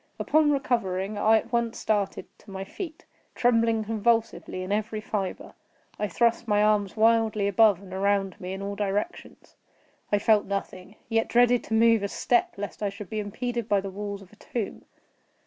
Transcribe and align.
Upon 0.17 0.49
recovering, 0.49 1.15
I 1.19 1.37
at 1.37 1.51
once 1.51 1.77
started 1.77 2.25
to 2.39 2.49
my 2.49 2.63
feet, 2.63 3.05
trembling 3.35 3.83
convulsively 3.83 4.63
in 4.63 4.71
every 4.71 4.99
fibre. 4.99 5.53
I 5.99 6.07
thrust 6.07 6.47
my 6.47 6.63
arms 6.63 6.97
wildly 6.97 7.47
above 7.47 7.79
and 7.83 7.93
around 7.93 8.41
me 8.41 8.53
in 8.53 8.63
all 8.63 8.75
directions. 8.75 9.57
I 10.11 10.17
felt 10.17 10.47
nothing; 10.47 10.95
yet 11.07 11.27
dreaded 11.27 11.63
to 11.65 11.75
move 11.75 12.01
a 12.01 12.07
step, 12.07 12.55
lest 12.57 12.81
I 12.81 12.89
should 12.89 13.11
be 13.11 13.19
impeded 13.19 13.69
by 13.69 13.79
the 13.79 13.91
walls 13.91 14.23
of 14.23 14.33
a 14.33 14.37
tomb. 14.37 14.85